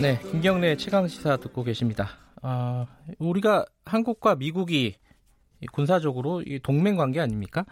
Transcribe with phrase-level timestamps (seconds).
[0.00, 2.08] 네, 김경래 최강 시사 듣고 계십니다.
[2.42, 2.86] 아,
[3.18, 4.96] 우리가 한국과 미국이
[5.72, 7.64] 군사적으로 동맹 관계 아닙니까?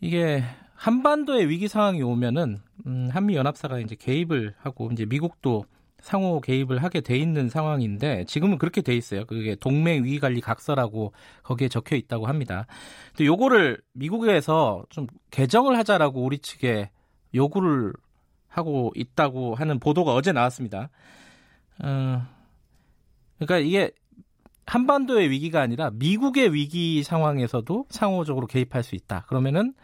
[0.00, 0.42] 이게
[0.74, 5.64] 한반도의 위기 상황이 오면은 음, 한미 연합사가 이제 개입을 하고 이제 미국도
[6.00, 9.24] 상호 개입을 하게 돼 있는 상황인데 지금은 그렇게 돼 있어요.
[9.24, 11.12] 그게 동맹 위기 관리 각서라고
[11.42, 12.66] 거기에 적혀 있다고 합니다.
[13.10, 16.90] 근데 요거를 미국에서 좀 개정을 하자라고 우리 측에
[17.34, 17.92] 요구를
[18.48, 20.90] 하고 있다고 하는 보도가 어제 나왔습니다.
[21.82, 22.22] 어,
[23.38, 23.90] 그러니까 이게
[24.66, 29.24] 한반도의 위기가 아니라 미국의 위기 상황에서도 상호적으로 개입할 수 있다.
[29.28, 29.74] 그러면은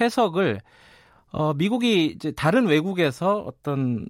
[0.00, 0.60] 해석을
[1.30, 4.06] 어, 미국이 이제 다른 외국에서 어떤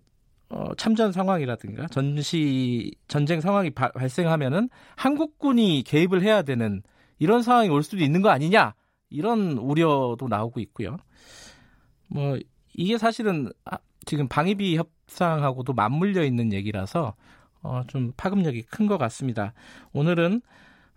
[0.51, 6.83] 어, 참전 상황이라든가 전시 전쟁 상황이 바, 발생하면은 한국군이 개입을 해야 되는
[7.19, 8.75] 이런 상황이 올 수도 있는 거 아니냐
[9.11, 10.97] 이런 우려도 나오고 있고요.
[12.09, 12.39] 뭐
[12.75, 13.51] 이게 사실은
[14.07, 17.15] 지금 방위비 협 상하고도 맞물려 있는 얘기라서
[17.63, 19.53] 어, 좀 파급력이 큰 것 같습니다.
[19.93, 20.41] 오늘은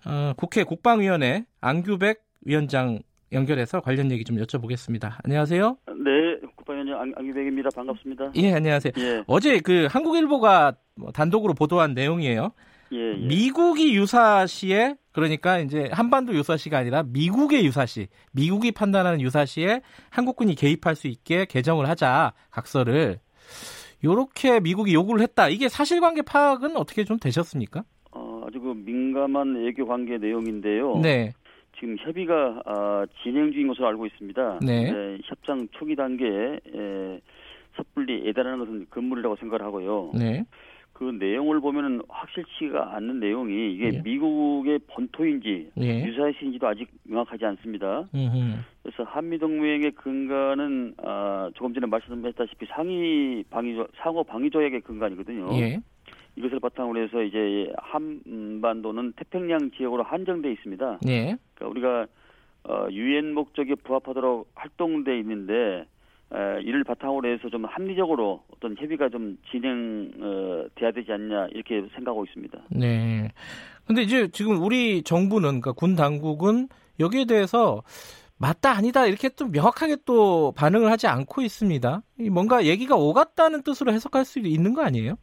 [0.05, 2.99] 어, 국회 국방위원회 안규백 위원장
[3.31, 5.13] 연결해서 관련 얘기 좀 여쭤보겠습니다.
[5.23, 5.77] 안녕하세요.
[5.87, 7.69] 네, 국방위원장 안, 안규백입니다.
[7.75, 8.31] 반갑습니다.
[8.35, 8.93] 예, 안녕하세요.
[8.97, 9.23] 예.
[9.27, 12.51] 어제 그 한국일보가 뭐 단독으로 보도한 내용이에요.
[12.93, 13.25] 예, 예.
[13.25, 21.07] 미국이 유사시에 그러니까 이제 한반도 유사시가 아니라 미국의 유사시, 미국이 판단하는 유사시에 한국군이 개입할 수
[21.07, 23.19] 있게 개정을 하자 각서를
[24.03, 25.49] 요렇게 미국이 요구를 했다.
[25.49, 27.83] 이게 사실관계 파악은 어떻게 좀 되셨습니까?
[28.11, 30.97] 어, 아주 그 민감한 외교 관계 내용인데요.
[30.97, 31.31] 네.
[31.79, 34.59] 지금 협의가 아, 진행 중인 것으로 알고 있습니다.
[34.61, 34.91] 네.
[34.91, 37.21] 네 협상 초기 단계에 에,
[37.75, 40.11] 섣불리 예단하는 것은 금물이라고 생각을 하고요.
[40.13, 40.45] 네.
[41.01, 44.01] 그 내용을 보면은 확실치가 않는 내용이 이게 예.
[44.03, 46.05] 미국의 본토인지 예.
[46.05, 48.07] 유사시인지도 아직 명확하지 않습니다.
[48.13, 48.57] 음흠.
[48.83, 55.49] 그래서 한미 동맹의 근간은 아, 조금 전에 말씀했다시피 상위 방위 상호 방위 조약의 근간이거든요.
[55.53, 55.79] 예.
[56.35, 60.99] 이것을 바탕으로 해서 이제 한반도는 태평양 지역으로 한정돼 있습니다.
[61.07, 61.35] 예.
[61.55, 62.07] 그러니까 우리가
[62.65, 65.85] 어, 유엔 목적에 부합하도록 활동돼 있는데 에,
[66.63, 72.25] 이를 바탕으로 해서 좀 합리적으로 어떤 협의가 좀 진행 어, 돼야 되지 않냐 이렇게 생각하고
[72.25, 72.59] 있습니다.
[72.69, 73.29] 네.
[73.85, 76.69] 근데 이제 지금 우리 정부는 그러니까 군 당국은
[76.99, 77.81] 여기에 대해서
[78.37, 82.01] 맞다 아니다 이렇게 좀 명확하게 또 반응을 하지 않고 있습니다.
[82.31, 85.15] 뭔가 얘기가 오갔다는 뜻으로 해석할 수도 있는 거 아니에요?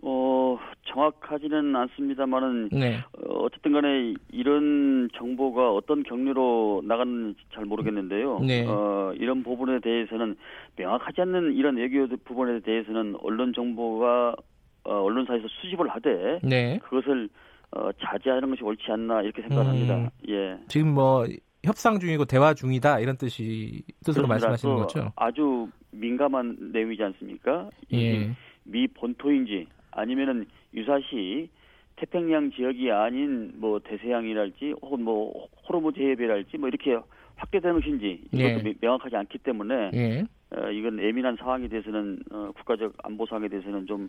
[0.00, 2.98] 어, 정확하지는 않습니다만은 네.
[3.18, 8.38] 어, 어쨌든 간에 이런 정보가 어떤 경로로 나갔는지 잘 모르겠는데요.
[8.40, 8.64] 네.
[8.66, 10.36] 어, 이런 부분에 대해서는
[10.76, 14.36] 명확하지 않는 이런 외교 부분에 대해서는 언론 정보가
[14.84, 16.78] 어, 언론사에서 수집을 하되 네.
[16.84, 17.28] 그것을
[17.72, 19.96] 어, 자제하는 것이 옳지 않나 이렇게 생각합니다.
[19.96, 20.56] 음, 예.
[20.68, 21.26] 지금 뭐
[21.64, 25.12] 협상 중이고 대화 중이다 이런 뜻이 뜻으로 말씀하시는 거죠?
[25.16, 27.68] 아주 민감한 내용이지 않습니까?
[27.92, 28.30] 예.
[28.64, 31.50] 미 본토인지 아니면은 유사시
[31.96, 36.96] 태평양 지역이 아닌 뭐 대서양이랄지 혹은 뭐 호르무즈 해협이랄지 뭐 이렇게
[37.36, 38.74] 확대되는 것인지 이것도 예.
[38.80, 40.26] 명확하지 않기 때문에 예.
[40.50, 44.08] 어, 이건 예민한 상황에 대해서는 어, 국가적 안보 상황에 대해서는 좀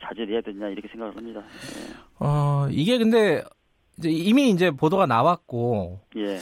[0.00, 1.40] 자제해야 되냐 이렇게 생각을 합니다.
[1.40, 2.24] 예.
[2.24, 3.42] 어 이게 근데
[3.98, 6.38] 이제 이미 이제 보도가 나왔고 예.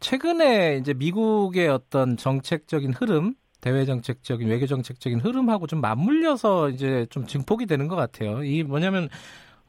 [0.00, 3.34] 최근에 이제 미국의 어떤 정책적인 흐름
[3.64, 8.44] 대외 정책적인 외교 정책적인 흐름하고 좀 맞물려서 이제 좀 증폭이 되는 것 같아요.
[8.44, 9.08] 이 뭐냐면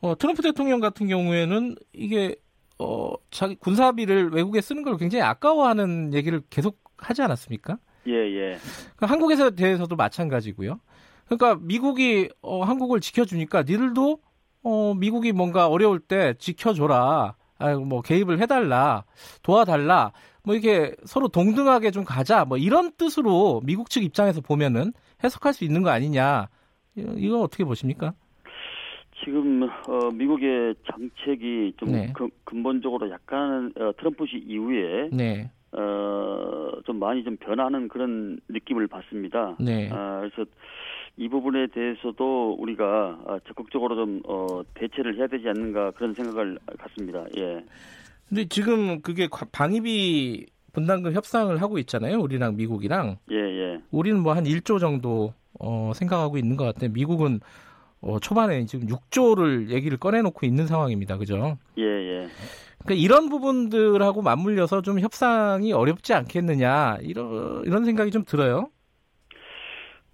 [0.02, 2.36] 어, 트럼프 대통령 같은 경우에는 이게
[2.78, 7.78] 어 자기 군사비를 외국에 쓰는 걸 굉장히 아까워하는 얘기를 계속 하지 않았습니까?
[8.08, 8.58] 예, 예.
[8.98, 10.82] 그러니까 한국에 대해서도 마찬가지고요.
[11.28, 14.20] 그러니까 미국이 어, 한국을 지켜주니까 니들도
[14.64, 17.36] 어, 미국이 뭔가 어려울 때 지켜줘라.
[17.58, 19.06] 아, 뭐 개입을 해달라,
[19.42, 20.12] 도와달라,
[20.46, 24.94] 뭐 이렇게 서로 동등하게 좀 가자, 뭐 이런 뜻으로 미국 측 입장에서 보면은
[25.24, 26.48] 해석할 수 있는 거 아니냐.
[26.96, 28.14] 이거 어떻게 보십니까?
[29.24, 32.14] 지금 어, 미국의 정책이 좀 네.
[32.14, 38.88] 그, 근본적으로 약간 어, 트럼프 씨 이후에 네, 어, 좀 많이 좀 변하는 그런 느낌을
[38.88, 39.56] 받습니다.
[39.60, 40.50] 네, 아, 그래서
[41.18, 47.26] 이 부분에 대해서도 우리가 아, 적극적으로 좀 어, 대처를 해야 되지 않는가 그런 생각을 갖습니다.
[47.38, 47.64] 예.
[48.28, 52.20] 근데 지금 그게 과- 방위비 분담금 협상을 하고 있잖아요.
[52.20, 53.18] 우리랑 미국이랑.
[53.32, 53.80] 예, 예.
[53.92, 56.92] 우리는 뭐 한 1조 정도 어, 생각하고 있는 것 같아요.
[56.92, 57.40] 미국은
[58.02, 61.18] 어, 초반에 지금 6조를 얘기를 꺼내놓고 있는 상황입니다.
[61.18, 61.58] 그죠?
[61.78, 62.28] 예, 예.
[62.84, 68.70] 그러니까 이런 부분들하고 맞물려서 좀 협상이 어렵지 않겠느냐 이런 이런 생각이 좀 들어요.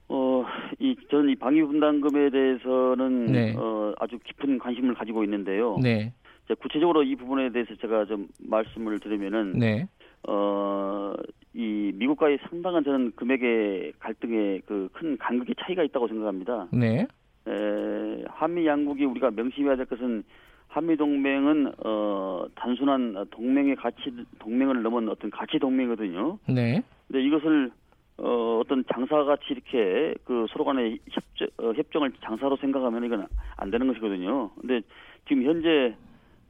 [0.09, 0.45] 어,
[0.79, 3.55] 이 저는 이 방위 분담금에 대해서는 네.
[3.57, 5.77] 어, 아주 깊은 관심을 가지고 있는데요.
[5.81, 6.13] 네,
[6.55, 9.87] 구체적으로 이 부분에 대해서 제가 좀 말씀을 드리면은 네,
[10.27, 11.13] 어,
[11.53, 16.67] 이 미국과의 상당한 저는 금액의 갈등의 그 큰 간극의 차이가 있다고 생각합니다.
[16.71, 17.07] 네,
[17.47, 20.23] 에, 한미 양국이 우리가 명심해야 될 것은
[20.67, 26.37] 한미 동맹은 어, 단순한 동맹의 가치 동맹을 넘은 어떤 가치 동맹이거든요.
[26.47, 27.71] 네, 근데 이것을
[28.17, 33.27] 어, 어떤 장사같이 이렇게 그 서로 간의 협정, 어, 협정을 장사로 생각하면 이건
[33.57, 34.51] 안 되는 것이거든요.
[34.61, 34.81] 근데
[35.27, 35.95] 지금 현재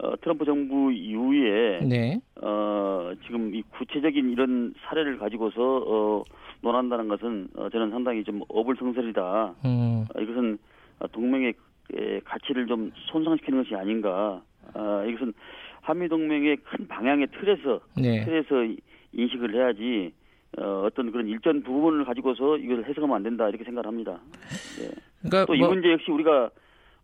[0.03, 6.23] 어, 트럼프 정부 이후에 네, 어, 지금 이 구체적인 이런 사례를 가지고서 어,
[6.61, 9.55] 논한다는 것은 어, 저는 상당히 좀 어불성설이다.
[9.65, 10.57] 음, 어, 이것은
[11.11, 11.53] 동맹의
[11.93, 14.41] 에, 가치를 좀 손상시키는 것이 아닌가.
[14.73, 15.33] 아, 이것은
[15.81, 18.77] 한미 동맹의 큰 방향의 틀에서 네, 틀에서 이-
[19.13, 20.13] 인식을 해야지
[20.57, 24.19] 어, 어떤 그런 일전 부분을 가지고서 이걸 해석하면 안 된다 이렇게 생각을 합니다.
[25.21, 26.49] 그러니까 또이 뭐, 문제 역시 우리가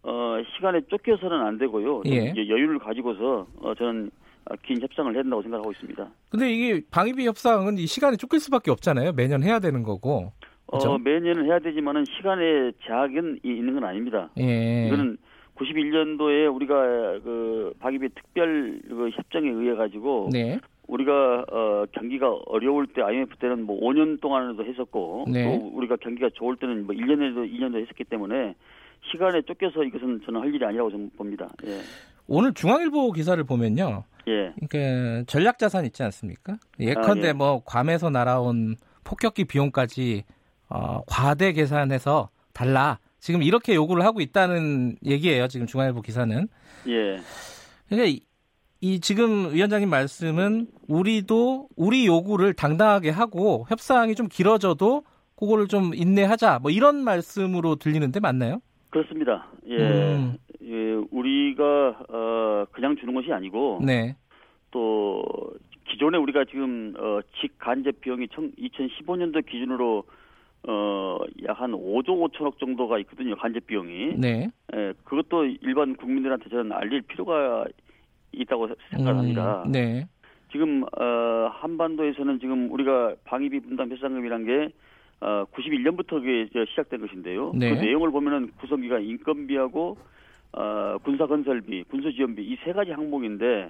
[0.03, 2.03] 어, 시간에 쫓겨서는 안 되고요.
[2.03, 2.27] 좀 예.
[2.29, 4.09] 여- 여유를 가지고서 어, 저는
[4.45, 6.07] 아, 긴 협상을 해야 된다고 생각하고 있습니다.
[6.29, 9.11] 근데 이게 방위비 협상은 이 시간에 쫓길 수밖에 없잖아요.
[9.13, 10.31] 매년 해야 되는 거고.
[10.67, 10.91] 그렇죠?
[10.91, 14.29] 어, 매년은 해야 되지만은 시간의 제약은 이- 있는 건 아닙니다.
[14.37, 15.17] 예, 이거는
[15.55, 16.75] 91년도에 우리가
[17.23, 23.63] 그 방위비 특별 그 협정에 의해 가지고 네, 우리가 어 경기가 어려울 때 IMF 때는
[23.65, 25.43] 뭐 5년 동안에도 했었고 네.
[25.43, 28.55] 또 우리가 경기가 좋을 때는 뭐 1년에도 2년도 했었기 때문에
[29.11, 31.47] 시간에 쫓겨서 이것은 저는 할 일이 아니라고 저는 봅니다.
[31.65, 31.79] 예.
[32.27, 34.03] 오늘 중앙일보 기사를 보면요.
[34.27, 34.53] 예.
[34.67, 36.57] 그러니까 전략 자산 있지 않습니까?
[36.79, 37.33] 예컨대 아, 예.
[37.33, 40.23] 뭐 괌에서 날아온 폭격기 비용까지
[40.69, 42.99] 어, 과대 계산해서 달라.
[43.19, 45.47] 지금 이렇게 요구를 하고 있다는 얘기예요.
[45.47, 46.47] 지금 중앙일보 기사는.
[46.87, 47.19] 예.
[47.87, 48.21] 그러니까 이,
[48.81, 55.03] 이 지금 위원장님 말씀은 우리도 우리 요구를 당당하게 하고 협상이 좀 길어져도
[55.35, 56.59] 그거를 좀 인내하자.
[56.59, 58.59] 뭐 이런 말씀으로 들리는데 맞나요?
[58.97, 59.47] 그렇습니다.
[59.67, 59.77] 예.
[59.77, 60.37] 음.
[60.63, 64.15] 예, 우리가 어 그냥 주는 것이 아니고 네.
[64.71, 65.23] 또
[65.85, 70.03] 기존에 우리가 지금 어 직간접 비용이 2015년도 기준으로
[70.67, 71.07] 어
[71.43, 73.35] 약 한 5조 5천억 정도가 있거든요.
[73.35, 74.15] 간접 비용이.
[74.17, 74.49] 네.
[74.75, 77.65] 예, 그것도 일반 국민들한테 저는 알릴 필요가
[78.31, 79.63] 있다고 생각합니다.
[79.65, 80.07] 음, 네.
[80.51, 84.69] 지금 어, 한반도에서는 지금 우리가 방위비 분담 협상금이란 게
[85.19, 87.51] 어, 91년부터 그게 이제 시작된 것인데요.
[87.55, 87.73] 네.
[87.75, 89.97] 그 내용을 보면은 구성비가 인건비하고
[90.53, 93.69] 어, 군사 건설비, 군수 지원비 이 세 가지 항목인데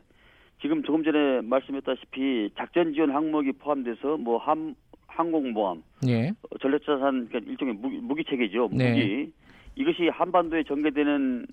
[0.61, 4.75] 지금 조금 전에 말씀했다시피 작전 지원 항목이 포함돼서 뭐 함,
[5.07, 6.29] 항공모함, 예.
[6.29, 8.67] 어, 전략자산 그러니까 일종의 무기, 무기 체계죠.
[8.69, 9.29] 무기 네.
[9.75, 11.45] 이것이 한반도에 전개되는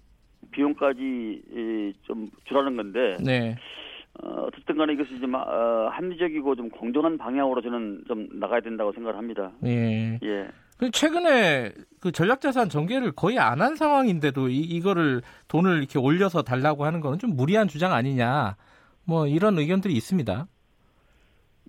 [0.50, 3.56] 비용까지 이, 좀 줄하는 건데 네.
[4.23, 9.19] 어, 어쨌든 간에 이것이 좀 어, 합리적이고 좀 공정한 방향으로 저는 좀 나가야 된다고 생각을
[9.19, 9.51] 합니다.
[9.65, 10.19] 예.
[10.23, 10.49] 예.
[10.79, 16.85] 그 최근에 그 전략자산 전개를 거의 안 한 상황인데도 이, 이거를 돈을 이렇게 올려서 달라고
[16.85, 18.57] 하는 거는 좀 무리한 주장 아니냐.
[19.07, 20.47] 뭐 이런 의견들이 있습니다.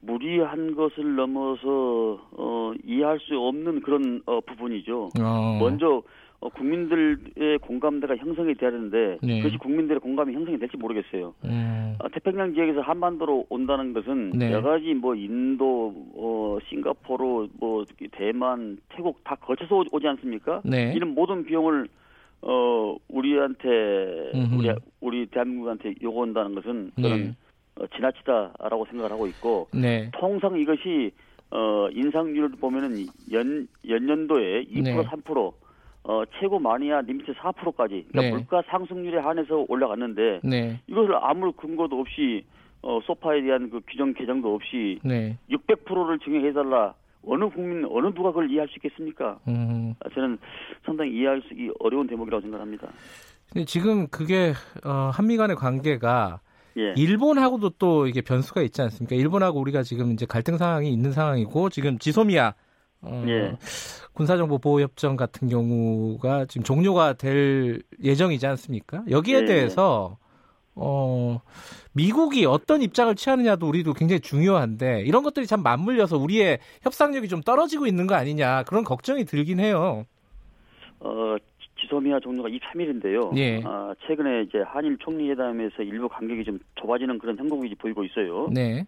[0.02, 5.10] 무리한 것을 넘어서 어, 이해할 수 없는 그런 어, 부분이죠.
[5.20, 5.58] 어.
[5.60, 6.02] 먼저
[6.46, 9.42] 어, 국민들의 공감대가 형성이 돼야 되는데 네.
[9.42, 11.34] 그것이 국민들의 공감이 형성이 될지 모르겠어요.
[11.44, 11.96] 음.
[11.98, 14.52] 어, 태평양 지역에서 한반도로 온다는 것은 네.
[14.52, 20.62] 여러 가지 뭐 인도, 어, 싱가포르, 뭐 대만, 태국 다 거쳐서 오- 오지 않습니까?
[20.64, 20.94] 네.
[20.96, 21.88] 이런 모든 비용을
[22.42, 24.56] 어 우리한테 음흠.
[24.60, 24.70] 우리
[25.02, 27.36] 우리 대한민국한테 요구한다는 것은 저는 네.
[27.75, 30.12] 어, 지나치다라고 생각을 하고 있고 네.
[30.14, 31.12] 통상 이것이
[31.50, 34.96] 어 인상률을 보면은 연 연년도에 2% 네.
[34.96, 35.54] 3%
[36.08, 38.32] 어 최고 많이야 limit 4%까지 그러니까 네.
[38.32, 40.80] 물가 상승률에 한해서 올라갔는데 네.
[40.88, 42.46] 이것을 아무 근거도 없이
[42.84, 45.36] 어 소파에 대한 그 규정 개정도 없이 네.
[45.50, 46.94] 600%를 증액해 달라
[47.26, 49.40] 어느 국민 어느 누가 그걸 이해할 수 있겠습니까?
[49.48, 49.96] 음.
[50.00, 50.38] 아, 저는
[50.86, 52.88] 상당히 이해하기 어려운 대목이라고 생각합니다.
[53.52, 54.54] 근데 지금 그게
[54.86, 56.40] 어, 한미 간의 관계가
[56.78, 56.94] 예.
[56.96, 59.16] 일본하고도 또 이게 변수가 있지 않습니까?
[59.16, 62.54] 일본하고 우리가 지금 이제 갈등 상황이 있는 상황이고 지금 지소미아
[63.06, 63.56] 어, 예.
[64.14, 69.04] 군사정보 보호 협정 같은 경우가 지금 종료가 될 예정이지 않습니까?
[69.10, 70.18] 여기에 예, 대해서
[70.74, 71.42] 어
[71.94, 77.88] 미국이 어떤 입장을 취하느냐도 우리도 굉장히 중요한데 이런 것들이 참 맞물려서 우리의 협상력이 좀 떨어지고
[77.88, 80.06] 있는 거 아니냐 그런 걱정이 들긴 해요.
[81.00, 81.36] 어,
[81.80, 83.38] 지소미아 종료가 23일인데요.
[83.38, 83.62] 예.
[83.64, 88.48] 아, 최근에 이제 한일 총리 회담에서 일부 간격이 좀 좁아지는 그런 형국이 보이고 있어요.
[88.52, 88.86] 네.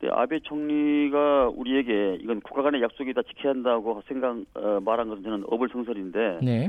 [0.00, 5.44] 근데 아베 총리가 우리에게 이건 국가 간의 약속이다 지켜야 한다고 생각 어, 말한 것은 저는
[5.46, 6.68] 어불성설인데 네.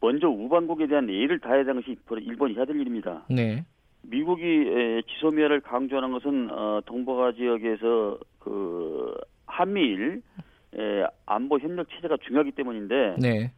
[0.00, 3.24] 먼저 우방국에 대한 예의를 다해야 되는 것이 일본이 해야 될 일입니다.
[3.30, 3.64] 네.
[4.02, 9.14] 미국이 에, 지소미아를 강조하는 것은 어, 동북아 지역에서 그
[9.46, 10.20] 한미일
[10.74, 13.52] 에, 안보 협력 체제가 중요하기 때문인데 네.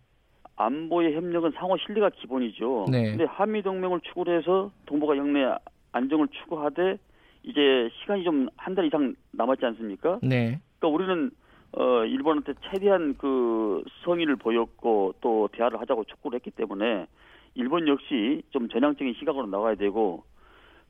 [0.54, 2.86] 안보의 협력은 상호 신뢰가 기본이죠.
[2.90, 3.10] 네.
[3.10, 5.56] 근데 한미 동맹을 추구로 해서 동북아 영내
[5.92, 6.98] 안정을 추구하되
[7.42, 10.18] 이제 시간이 좀 한 달 이상 남았지 않습니까?
[10.22, 10.58] 네.
[10.78, 11.30] 그러니까 우리는
[11.72, 17.06] 어 일본한테 최대한 그 성의를 보였고 또 대화를 하자고 촉구를 했기 때문에
[17.54, 20.24] 일본 역시 좀 전향적인 시각으로 나와야 되고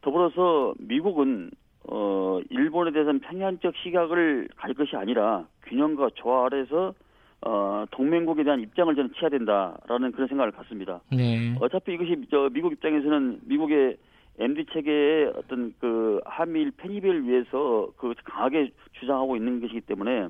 [0.00, 1.50] 더불어서 미국은
[1.88, 6.95] 어 일본에 대해서는 평양적 시각을 가질 것이 아니라 균형과 조화 아래서
[7.42, 11.00] 어 동맹국에 대한 입장을 저는 취해야 된다라는 그런 생각을 갖습니다.
[11.11, 11.54] 네.
[11.61, 13.97] 어차피 이것이 저 미국 입장에서는 미국의
[14.41, 20.29] MD 체계의 어떤 그 한미일 편입을 위해서 그 강하게 주장하고 있는 것이기 때문에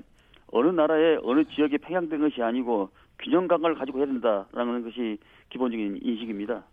[0.49, 2.91] 어느 나라의 어느 지역에 평양된 것이 아니고
[3.21, 5.17] 균형 감각을 가지고 해야 된다라는 것이
[5.51, 6.65] 기본적인 인식입니다.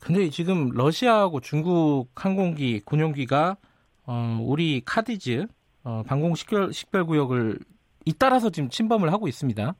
[0.00, 3.56] 근데 지금 러시아하고 중국 항공기 군용기가
[4.06, 5.46] 어, 우리 카디즈
[5.84, 7.58] 어, 방공 식별 식별 구역을
[8.04, 9.74] 잇따라서 지금 침범을 하고 있습니다.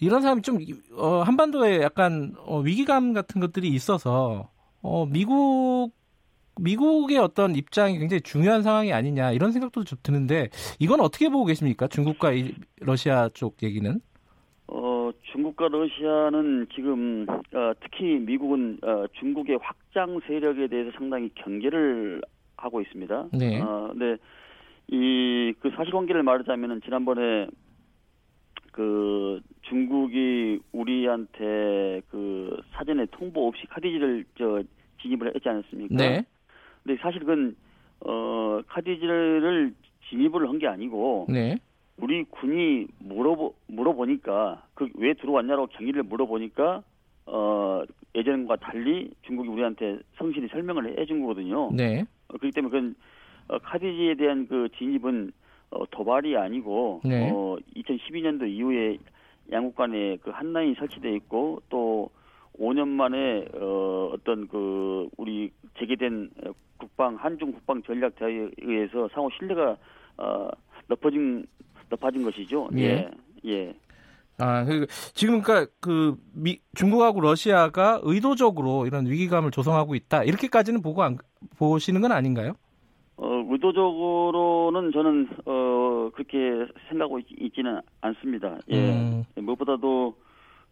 [0.00, 0.58] 이런 사람이 좀
[0.96, 4.51] 어, 한반도에 약간 어, 위기감 같은 것들이 있어서
[4.82, 5.92] 어, 미국
[6.60, 11.86] 미국의 어떤 입장이 굉장히 중요한 상황이 아니냐 이런 생각도 좀 드는데 이건 어떻게 보고 계십니까?
[11.86, 14.00] 중국과 이, 러시아 쪽 얘기는?
[14.68, 22.20] 어, 중국과 러시아는 지금 어, 특히 미국은 어, 중국의 확장 세력에 대해서 상당히 경계를
[22.56, 23.28] 하고 있습니다.
[23.32, 23.60] 네.
[23.60, 24.16] 어, 근데
[24.88, 27.46] 이그 사실관계를 말하자면은 지난번에
[28.72, 34.62] 그 중국이 우리한테 그 사전에 통보 없이 카디지를 저
[35.02, 35.94] 진입을 했지 않았습니까?
[35.94, 36.24] 네.
[36.82, 37.54] 근데 사실 그건
[38.00, 39.74] 어 카디지를
[40.08, 41.56] 진입을 한 게 아니고 네.
[41.98, 46.82] 우리 군이 물어보 물어보니까 그 왜 들어왔냐라고 경위를 물어보니까
[47.26, 47.82] 어
[48.14, 51.70] 예전과 달리 중국이 우리한테 성실히 설명을 해준 거거든요.
[51.72, 52.02] 네.
[52.28, 52.94] 어, 그렇기 때문에 그건
[53.48, 55.32] 어, 카디지에 대한 그 진입은
[55.72, 57.30] 어, 도발이 아니고 네.
[57.30, 58.98] 어 2012년도 이후에
[59.50, 62.10] 양국 간에 그 한라인이 설치돼 있고 또
[62.58, 69.30] 5년 만에 어 어떤 그 우리 재개된 어, 국방 한중 국방 전략 대회에 의해서 상호
[69.38, 69.76] 신뢰가
[70.18, 70.48] 어
[70.88, 71.46] 높아진
[71.88, 72.68] 높아진 것이죠.
[72.76, 72.80] 예.
[72.84, 73.10] 예.
[73.46, 73.74] 예.
[74.38, 81.02] 아, 그, 지금 그러니까 그 미, 중국하고 러시아가 의도적으로 이런 위기감을 조성하고 있다 이렇게까지는 보고
[81.02, 81.18] 안,
[81.58, 82.54] 보시는 건 아닌가요?
[83.16, 88.58] 어, 의도적으로는 저는 어 그렇게 생각하고 있, 지는 않습니다.
[88.70, 88.76] 예.
[88.90, 89.24] 음.
[89.36, 90.14] 무엇보다도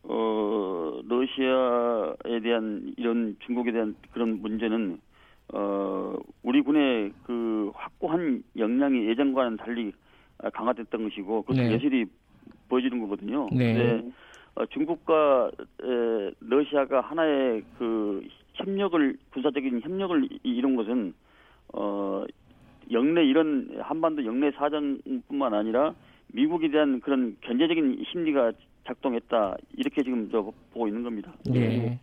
[0.04, 4.98] 어 러시아에 대한 이런 중국에 대한 그런 문제는
[5.52, 9.92] 어 우리 군의 그 확고한 역량이 예전과는 달리
[10.54, 11.74] 강화됐던 것이고 그것을 네.
[11.74, 12.06] 여실히
[12.68, 13.48] 보여주는 거거든요.
[13.52, 13.74] 네.
[13.74, 14.10] 근데
[14.54, 15.50] 어, 중국과
[15.84, 21.14] 에, 러시아가 하나의 그 협력을 군사적인 협력을 이- 이룬 것은
[21.72, 22.24] 어
[22.90, 25.94] 영내 이런 한반도 영내 사정뿐만 아니라
[26.28, 28.52] 미국에 대한 그런 견제적인 심리가
[28.86, 31.32] 작동했다 이렇게 지금 저 보고 있는 겁니다.
[31.54, 32.00] 예.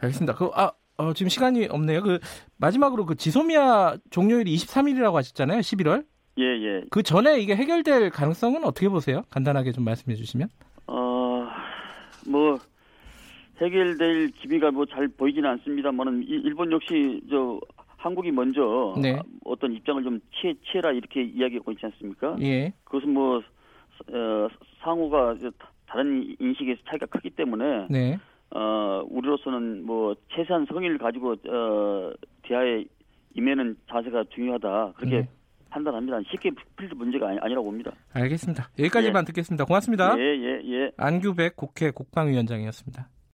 [0.00, 0.34] 알겠습니다.
[0.34, 2.02] 그, 아, 어, 지금 시간이 없네요.
[2.02, 2.18] 그,
[2.58, 5.60] 마지막으로 그 지소미아 종료일이 23일이라고 하셨잖아요.
[5.60, 6.04] 11월.
[6.38, 6.82] 예, 예.
[6.90, 9.22] 그 전에 이게 해결될 가능성은 어떻게 보세요?
[9.30, 10.48] 간단하게 좀 말씀해 주시면.
[10.88, 11.46] 어,
[12.28, 12.58] 뭐
[13.60, 17.58] 해결될 기미가 뭐 잘 보이지는 않습니다만은 이- 일본 역시 저
[18.06, 19.18] 한국이 먼저 네.
[19.44, 22.36] 어떤 입장을 좀 취해, 취해라 이렇게 이야기하고 있지 않습니까?
[22.40, 22.72] 예.
[22.84, 24.48] 그것은 뭐 어,
[24.82, 28.18] 상호가 다- 다른 인식에서 차이가 크기 때문에 네.
[28.50, 32.84] 어, 우리로서는 뭐 최소한 성의를 가지고 어, 대화에
[33.34, 35.28] 임하는 자세가 중요하다 그렇게 네.
[35.70, 36.20] 판단합니다.
[36.30, 37.90] 쉽게 풀릴 문제가 아니, 아니라고 봅니다.
[38.12, 38.70] 알겠습니다.
[38.78, 39.64] 여기까지만 듣겠습니다.
[39.64, 40.16] 고맙습니다.
[40.18, 40.90] 예, 예, 예.
[40.96, 43.08] 안규백 국회 국방위원장이었습니다.